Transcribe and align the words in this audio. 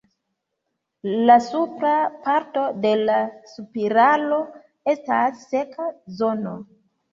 La 1.29 1.35
supra 1.47 1.91
parto 2.23 2.63
de 2.87 2.95
la 3.03 3.19
spiralo 3.53 4.41
estas 4.97 5.47
seka 5.55 5.89
zono. 6.25 6.59